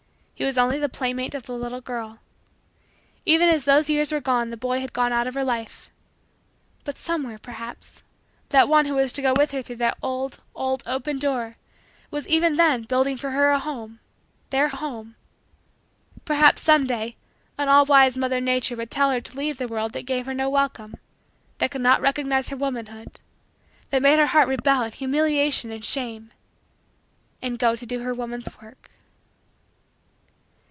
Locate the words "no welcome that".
20.33-21.69